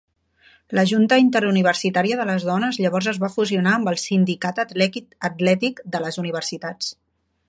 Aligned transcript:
La 0.77 0.83
Junta 0.91 1.19
interuniversitària 1.23 2.17
de 2.21 2.25
les 2.31 2.47
dones 2.47 2.79
llavors 2.85 3.09
es 3.13 3.19
va 3.25 3.29
fusionar 3.35 3.75
amb 3.81 3.91
el 3.93 4.01
Sindicat 4.07 4.65
Atlètic 5.29 5.85
de 5.97 6.03
les 6.07 6.19
Universitats. 6.25 6.91